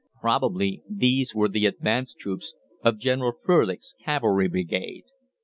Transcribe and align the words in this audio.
Probably 0.19 0.81
these 0.89 1.35
were 1.35 1.47
the 1.47 1.67
advanced 1.67 2.17
troops 2.17 2.55
of 2.83 2.97
General 2.97 3.33
Frölich's 3.45 3.93
Cavalry 4.03 4.47
Brigade." 4.47 5.03